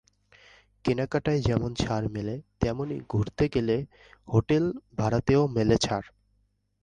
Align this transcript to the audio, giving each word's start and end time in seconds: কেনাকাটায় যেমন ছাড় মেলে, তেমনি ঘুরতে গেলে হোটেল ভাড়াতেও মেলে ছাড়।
কেনাকাটায় 0.85 1.41
যেমন 1.41 1.71
ছাড় 1.73 2.07
মেলে, 2.09 2.35
তেমনি 2.61 2.95
ঘুরতে 3.09 3.45
গেলে 3.47 3.77
হোটেল 4.27 4.63
ভাড়াতেও 4.97 5.41
মেলে 5.47 5.75
ছাড়। 5.77 6.05